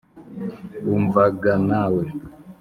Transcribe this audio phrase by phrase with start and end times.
[0.95, 2.03] umva ga nawe